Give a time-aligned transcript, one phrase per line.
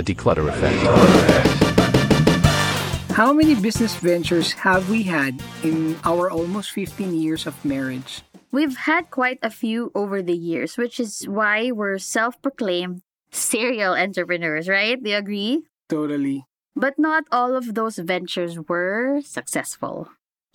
[0.00, 0.80] The Dklutr Effect.
[3.12, 8.22] How many business ventures have we had in our almost 15 years of marriage?
[8.50, 13.92] We've had quite a few over the years, which is why we're self proclaimed serial
[13.92, 14.96] entrepreneurs, right?
[14.96, 15.64] Do you agree?
[15.90, 16.46] Totally.
[16.74, 20.08] But not all of those ventures were successful.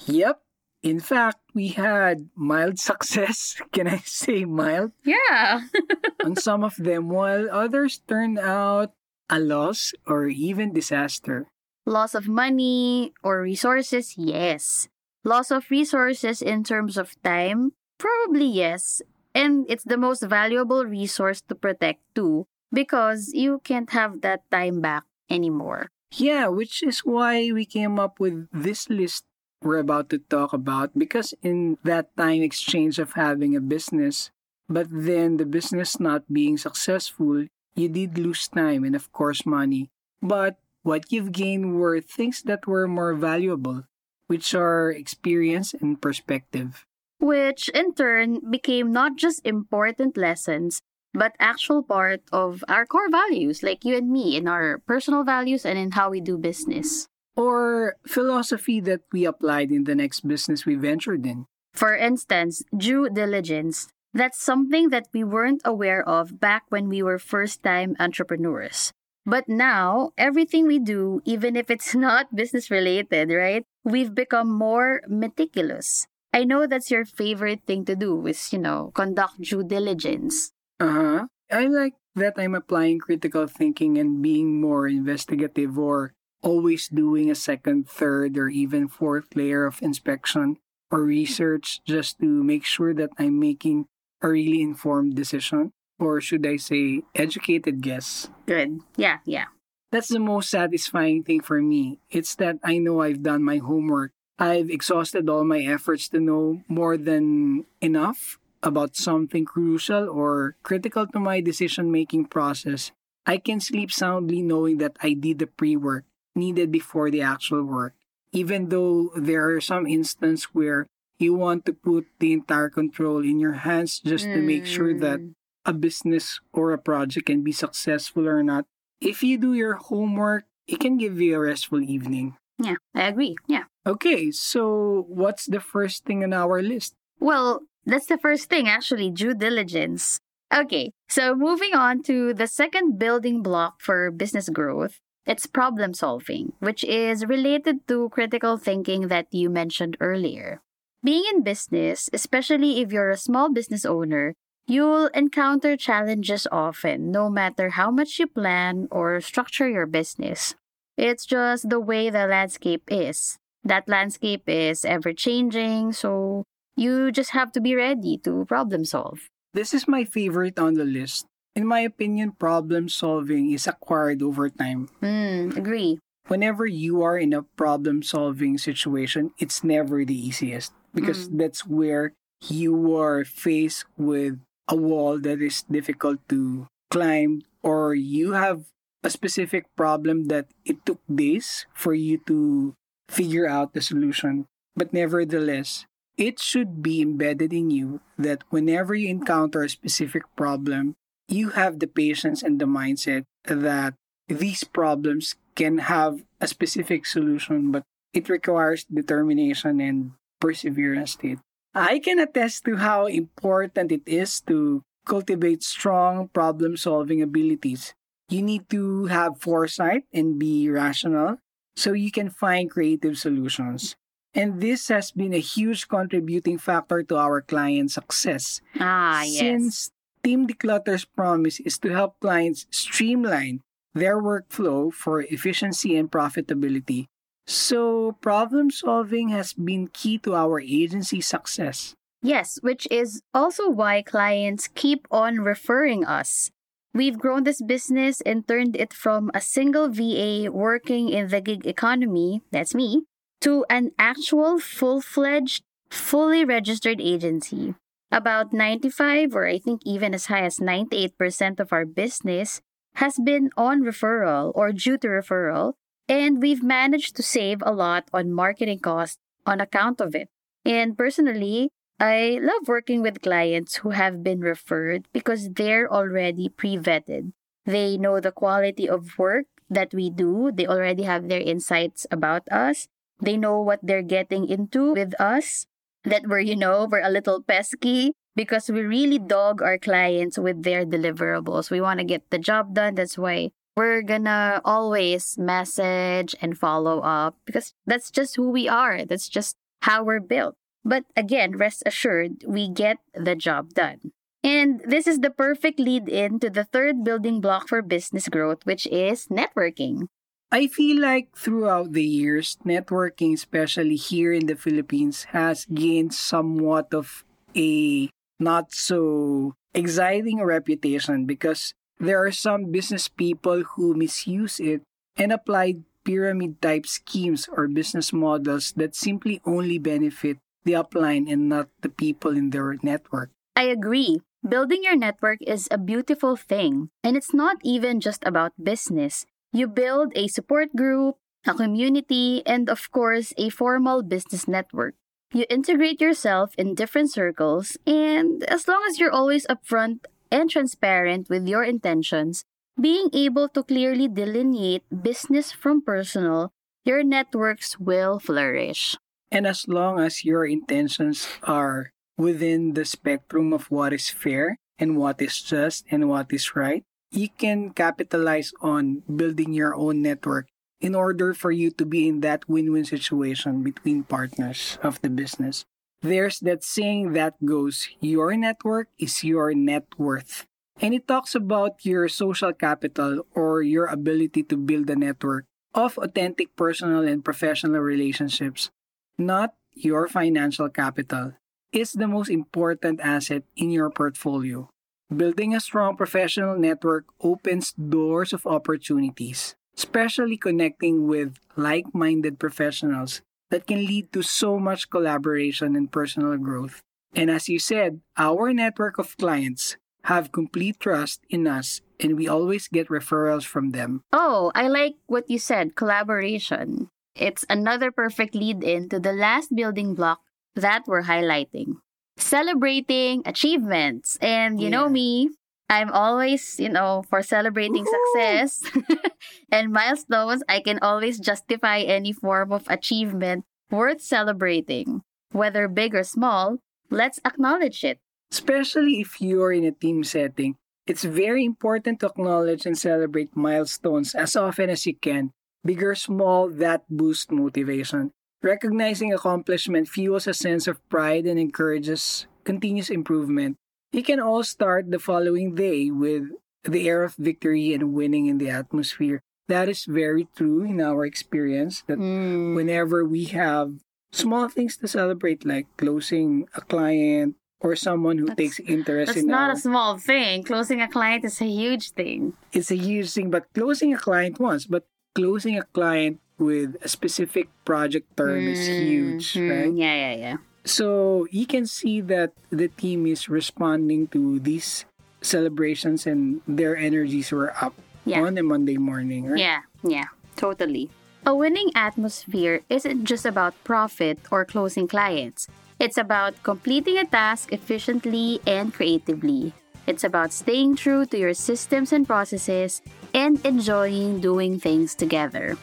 [0.08, 0.42] Yep.
[0.82, 3.62] In fact, we had mild success.
[3.72, 4.92] Can I say mild?
[5.06, 5.70] Yeah.
[6.26, 8.90] on some of them, while others turned out
[9.30, 11.48] a loss or even disaster.
[11.86, 14.88] Loss of money or resources, yes.
[15.24, 19.02] Loss of resources in terms of time, probably yes.
[19.34, 24.82] And it's the most valuable resource to protect too, because you can't have that time
[24.82, 25.90] back anymore.
[26.14, 29.26] Yeah, which is why we came up with this list
[29.66, 34.30] we're about to talk about because in that time exchange of having a business,
[34.70, 39.90] but then the business not being successful, you did lose time and of course money.
[40.22, 43.84] But what you've gained were things that were more valuable,
[44.28, 46.86] which are experience and perspective.
[47.20, 50.82] Which in turn became not just important lessons,
[51.14, 55.66] but actual part of our core values, like you and me, in our personal values
[55.66, 57.08] and in how we do business.
[57.36, 61.48] Or philosophy that we applied in the next business we ventured in.
[61.74, 63.88] For instance, due diligence.
[64.16, 68.96] That's something that we weren't aware of back when we were first time entrepreneurs.
[69.28, 73.68] But now, everything we do, even if it's not business related, right?
[73.84, 76.08] We've become more meticulous.
[76.32, 80.52] I know that's your favorite thing to do is, you know, conduct due diligence.
[80.80, 81.28] Uh-huh.
[81.52, 87.36] I like that I'm applying critical thinking and being more investigative or always doing a
[87.36, 90.56] second, third, or even fourth layer of inspection
[90.90, 93.88] or research just to make sure that I'm making
[94.22, 98.30] a really informed decision or should I say, educated guess.
[98.46, 98.80] Good.
[98.98, 99.46] Yeah, yeah.
[99.92, 102.00] That's the most satisfying thing for me.
[102.10, 104.12] It's that I know I've done my homework.
[104.38, 111.08] I've exhausted all my efforts to know more than enough about something crucial or critical
[111.08, 112.92] to my decision making process.
[113.26, 116.04] I can sleep soundly knowing that I did the pre work
[116.36, 117.94] needed before the actual work,
[118.34, 120.88] even though there are some instances where
[121.20, 124.34] you want to put the entire control in your hands just mm.
[124.34, 125.34] to make sure that mm
[125.66, 128.66] a business or a project can be successful or not,
[129.02, 132.38] if you do your homework, it can give you a restful evening.
[132.58, 133.36] Yeah, I agree.
[133.48, 133.66] Yeah.
[133.86, 136.94] Okay, so what's the first thing on our list?
[137.20, 140.20] Well, that's the first thing, actually due diligence.
[140.54, 146.54] Okay, so moving on to the second building block for business growth, it's problem solving,
[146.60, 150.62] which is related to critical thinking that you mentioned earlier.
[151.06, 154.34] Being in business, especially if you're a small business owner,
[154.68, 160.56] You'll encounter challenges often, no matter how much you plan or structure your business.
[160.98, 163.38] It's just the way the landscape is.
[163.64, 166.46] That landscape is ever changing, so
[166.76, 169.30] you just have to be ready to problem solve.
[169.54, 171.28] This is my favorite on the list.
[171.56, 174.90] In my opinion, problem solving is acquired over time.
[175.00, 176.00] Hmm, agree.
[176.28, 181.38] Whenever you are in a problem solving situation, it's never the easiest because mm.
[181.38, 182.14] that's where
[182.48, 188.66] you are faced with a wall that is difficult to climb or you have
[189.04, 192.74] a specific problem that it took days for you to
[193.10, 194.46] figure out the solution.
[194.76, 195.86] But nevertheless,
[196.18, 200.96] it should be embedded in you that whenever you encounter a specific problem,
[201.28, 203.94] you have the patience and the mindset that
[204.28, 207.84] these problems can have a specific solution, but
[208.14, 211.14] it requires determination and perseverance.
[211.14, 211.40] State.
[211.74, 217.94] I can attest to how important it is to cultivate strong problem solving abilities.
[218.30, 221.38] You need to have foresight and be rational
[221.76, 223.96] so you can find creative solutions.
[224.34, 228.60] And this has been a huge contributing factor to our client success.
[228.80, 229.40] Ah, yes.
[229.40, 229.92] Since
[230.24, 233.62] Team Dklutr's promise is to help clients streamline
[233.94, 237.06] their workflow for efficiency and profitability,
[237.48, 241.94] so, problem solving has been key to our agency's success.
[242.22, 246.50] Yes, which is also why clients keep on referring us.
[246.92, 251.68] We've grown this business and turned it from a single VA working in the gig
[251.68, 253.04] economy, that's me,
[253.42, 257.76] to an actual full fledged, fully registered agency.
[258.12, 262.62] About 95 or I think even as high as 98% of our business
[262.96, 265.74] has been on referral or due to referral,
[266.08, 270.30] and we've managed to save a lot on marketing costs on account of it.
[270.64, 271.70] And personally,
[272.00, 277.32] I love working with clients who have been referred because they're already pre vetted.
[277.66, 280.52] They know the quality of work that we do.
[280.54, 282.88] They already have their insights about us.
[283.22, 285.66] They know what they're getting into with us.
[286.04, 290.62] That we're, you know, we're a little pesky because we really dog our clients with
[290.62, 291.72] their deliverables.
[291.72, 292.96] We want to get the job done.
[292.96, 299.06] That's why we're gonna always message and follow up because that's just who we are.
[299.06, 300.56] That's just how we're built.
[300.84, 304.12] But again, rest assured, we get the job done.
[304.44, 308.62] And this is the perfect lead in to the third building block for business growth,
[308.64, 310.06] which is networking.
[310.52, 316.94] I feel like throughout the years, networking, especially here in the Philippines, has gained somewhat
[316.94, 317.26] of
[317.58, 324.82] a not so exciting reputation because there are some business people who misuse it
[325.18, 331.50] and apply pyramid type schemes or business models that simply only benefit the upline and
[331.50, 333.32] not the people in their network.
[333.56, 334.22] I agree.
[334.48, 339.26] Building your network is a beautiful thing, and it's not even just about business.
[339.52, 341.18] You build a support group,
[341.48, 344.94] a community, and of course, a formal business network.
[345.34, 351.30] You integrate yourself in different circles, and as long as you're always upfront and transparent
[351.30, 352.46] with your intentions,
[352.80, 356.52] being able to clearly delineate business from personal,
[356.84, 358.98] your networks will flourish.
[359.32, 364.98] And as long as your intentions are within the spectrum of what is fair and
[364.98, 370.48] what is just and what is right, you can capitalize on building your own network
[370.82, 375.10] in order for you to be in that win win situation between partners of the
[375.10, 375.66] business.
[376.02, 380.46] There's that saying that goes, Your network is your net worth.
[380.82, 385.98] And it talks about your social capital or your ability to build a network of
[385.98, 388.72] authentic personal and professional relationships,
[389.18, 391.34] not your financial capital
[391.72, 394.70] is the most important asset in your portfolio.
[395.12, 403.22] Building a strong professional network opens doors of opportunities, especially connecting with like minded professionals
[403.52, 406.82] that can lead to so much collaboration and personal growth.
[407.14, 412.28] And as you said, our network of clients have complete trust in us and we
[412.28, 414.04] always get referrals from them.
[414.12, 416.90] Oh, I like what you said collaboration.
[417.16, 420.20] It's another perfect lead in to the last building block
[420.56, 421.80] that we're highlighting.
[422.18, 424.18] Celebrating achievements.
[424.22, 424.78] And you yeah.
[424.78, 425.30] know me,
[425.70, 428.12] I'm always, you know, for celebrating Woo-hoo!
[428.14, 428.62] success
[429.52, 435.02] and milestones, I can always justify any form of achievement worth celebrating.
[435.32, 436.58] Whether big or small,
[436.90, 438.00] let's acknowledge it.
[438.32, 444.14] Especially if you're in a team setting, it's very important to acknowledge and celebrate milestones
[444.14, 445.32] as often as you can.
[445.66, 448.12] Big or small, that boosts motivation.
[448.44, 453.58] Recognizing accomplishment fuels a sense of pride and encourages continuous improvement.
[453.96, 456.28] You can all start the following day with
[456.66, 459.24] the air of victory and winning in the atmosphere.
[459.48, 462.56] That is very true in our experience that mm.
[462.56, 463.80] whenever we have
[464.12, 469.32] small things to celebrate, like closing a client or someone who that's, takes interest in
[469.32, 470.44] That's not our, a small thing.
[470.44, 472.34] Closing a client is a huge thing.
[472.52, 474.84] It's a huge thing, but closing a client once, but
[475.14, 479.72] closing a client with a specific project term mm, is huge, mm, right?
[479.72, 480.38] Yeah, yeah, yeah.
[480.66, 484.86] So you can see that the team is responding to these
[485.22, 487.74] celebrations and their energies were up
[488.04, 488.22] yeah.
[488.22, 489.40] on a Monday morning, right?
[489.40, 490.90] Yeah, yeah, totally.
[491.26, 495.48] A winning atmosphere isn't just about profit or closing clients.
[495.80, 499.54] It's about completing a task efficiently and creatively.
[499.88, 502.82] It's about staying true to your systems and processes
[503.14, 505.58] and enjoying doing things together.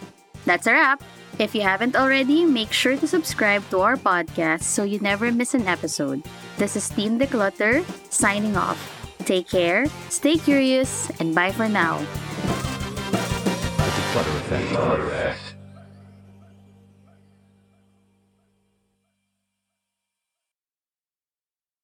[0.45, 1.03] That's a wrap.
[1.39, 5.55] If you haven't already, make sure to subscribe to our podcast so you never miss
[5.55, 6.23] an episode.
[6.59, 8.79] This is Team Dklutr signing off.
[9.25, 11.99] Take care, stay curious, and bye for now.
[13.09, 15.52] The Dklutr Effect.